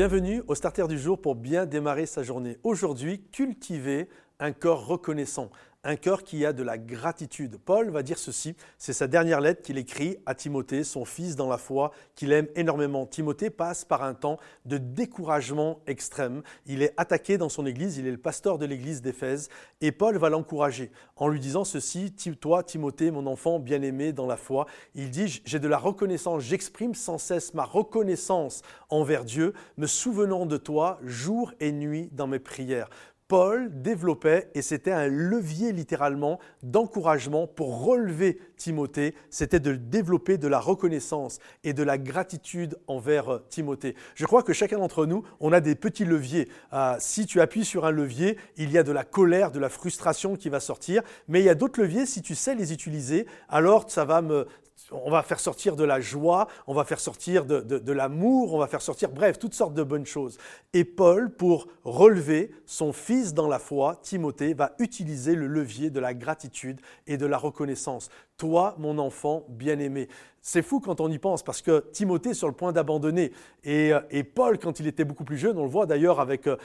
[0.00, 2.56] Bienvenue au Starter du jour pour bien démarrer sa journée.
[2.62, 4.08] Aujourd'hui, cultiver
[4.40, 5.50] un corps reconnaissant
[5.82, 7.58] un cœur qui a de la gratitude.
[7.58, 11.48] Paul va dire ceci, c'est sa dernière lettre qu'il écrit à Timothée, son fils dans
[11.48, 13.06] la foi, qu'il aime énormément.
[13.06, 16.42] Timothée passe par un temps de découragement extrême.
[16.66, 19.48] Il est attaqué dans son église, il est le pasteur de l'église d'Éphèse,
[19.80, 24.36] et Paul va l'encourager en lui disant ceci, toi Timothée, mon enfant bien-aimé dans la
[24.36, 29.86] foi, il dit, j'ai de la reconnaissance, j'exprime sans cesse ma reconnaissance envers Dieu, me
[29.86, 32.90] souvenant de toi jour et nuit dans mes prières.
[33.30, 40.48] Paul développait, et c'était un levier littéralement d'encouragement pour relever Timothée, c'était de développer de
[40.48, 43.94] la reconnaissance et de la gratitude envers euh, Timothée.
[44.16, 46.48] Je crois que chacun d'entre nous, on a des petits leviers.
[46.72, 49.68] Euh, si tu appuies sur un levier, il y a de la colère, de la
[49.68, 53.28] frustration qui va sortir, mais il y a d'autres leviers, si tu sais les utiliser,
[53.48, 54.48] alors ça va me,
[54.92, 58.66] on va faire sortir de la joie, on va faire sortir de, l'amour, on va
[58.66, 60.38] faire sortir, bref, toutes sortes de bonnes choses.
[60.72, 66.00] Et Paul, pour relever son fils dans la foi, Timothée, va utiliser le levier de
[66.00, 68.10] la gratitude et de la reconnaissance.
[68.40, 70.08] Toi, mon enfant bien-aimé.
[70.40, 73.32] C'est fou quand on y pense parce que Timothée est sur le point d'abandonner.
[73.64, 76.56] Et, euh, Paul, quand il était beaucoup plus jeune, on le voit d'ailleurs avec euh,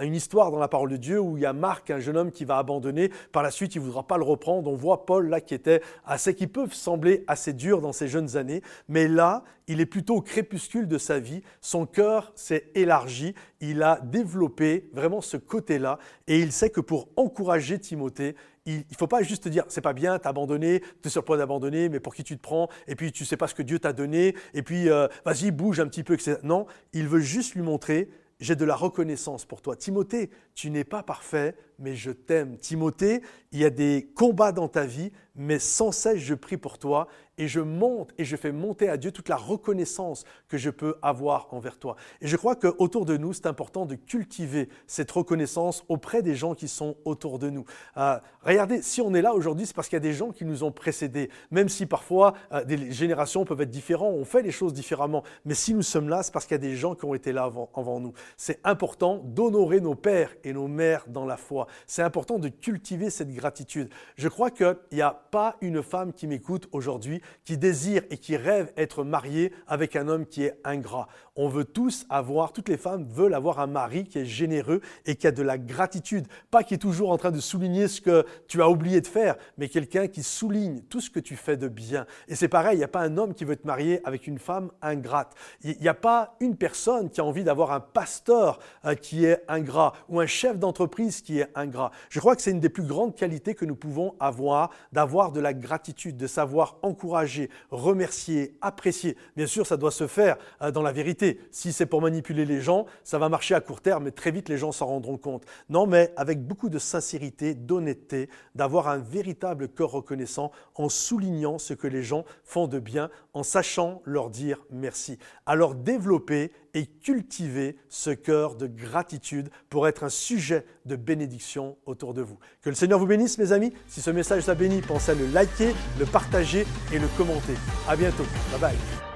[0.00, 2.30] une histoire dans la parole de Dieu où il y a Marc, un jeune homme
[2.30, 3.10] qui va abandonner.
[3.32, 4.70] Par la suite, il ne voudra pas le reprendre.
[4.70, 8.36] On voit Paul là qui était assez, qui peut sembler assez dur dans ses jeunes
[8.36, 8.62] années.
[8.88, 11.42] Mais là, il est plutôt au crépuscule de sa vie.
[11.60, 13.34] Son cœur s'est élargi.
[13.60, 15.98] Il a développé vraiment ce côté-là.
[16.28, 19.92] Et il sait que pour encourager Timothée, il ne faut pas juste dire c'est pas
[19.92, 22.68] bien, t'as abandonné, tu es sur le point d'abandonner, mais pour qui tu te prends,
[22.86, 25.80] et puis tu sais pas ce que Dieu t'a donné, et puis euh, vas-y, bouge
[25.80, 26.36] un petit peu, etc.
[26.42, 28.08] Non, il veut juste lui montrer
[28.40, 29.76] j'ai de la reconnaissance pour toi.
[29.76, 32.58] Timothée, tu n'es pas parfait, mais je t'aime.
[32.58, 36.78] Timothée, il y a des combats dans ta vie, mais sans cesse je prie pour
[36.78, 40.70] toi et je monte et je fais monter à Dieu toute la reconnaissance que je
[40.70, 41.96] peux avoir envers toi.
[42.20, 46.54] Et je crois qu'autour de nous, c'est important de cultiver cette reconnaissance auprès des gens
[46.54, 47.64] qui sont autour de nous.
[47.96, 50.44] Euh, regardez, si on est là aujourd'hui, c'est parce qu'il y a des gens qui
[50.44, 54.50] nous ont précédés, même si parfois euh, des générations peuvent être différentes, on fait les
[54.50, 57.04] choses différemment, mais si nous sommes là, c'est parce qu'il y a des gens qui
[57.04, 58.12] ont été là avant, avant nous.
[58.36, 61.66] C'est important d'honorer nos pères et nos mères dans la foi.
[61.86, 63.90] C'est important de cultiver cette gratitude.
[64.16, 68.36] Je crois qu'il n'y a pas une femme qui m'écoute aujourd'hui qui désire et qui
[68.36, 71.08] rêve être mariée avec un homme qui est ingrat.
[71.34, 75.16] On veut tous avoir, toutes les femmes veulent avoir un mari qui est généreux et
[75.16, 76.28] qui a de la gratitude.
[76.52, 79.34] Pas qui est toujours en train de souligner ce que tu as oublié de faire,
[79.58, 82.06] mais quelqu'un qui souligne tout ce que tu fais de bien.
[82.28, 84.38] Et c'est pareil, il n'y a pas un homme qui veut te marier avec une
[84.38, 85.34] femme ingrate.
[85.64, 89.42] Il n'y a pas une personne qui a envie d'avoir un pasteur euh, qui est
[89.48, 91.90] ingrat ou un chef d'entreprise qui est ingrat.
[92.10, 95.40] Je crois que c'est une des plus grandes qualités que nous pouvons avoir, d'avoir de
[95.40, 99.16] la gratitude, de savoir encourager, remercier, apprécier.
[99.36, 101.40] Bien sûr, ça doit se faire euh, dans la vérité.
[101.50, 104.48] Si c'est pour manipuler les gens, ça va marcher à court terme, mais très vite
[104.48, 105.44] les gens s'en rendront compte.
[105.68, 111.74] Non, mais avec beaucoup de sincérité, d'honnêteté, d'avoir un véritable cœur reconnaissant en soulignant ce
[111.74, 115.18] que les gens font de bien, en sachant leur dire merci.
[115.46, 122.14] Alors développer et cultiver ce cœur de gratitude pour être un sujet de bénédiction autour
[122.14, 122.38] de vous.
[122.62, 123.72] Que le Seigneur vous bénisse, mes amis.
[123.86, 127.54] Si ce message vous a béni, pensez à le liker, le partager et le commenter.
[127.88, 128.24] À bientôt.
[128.50, 129.13] Bye bye.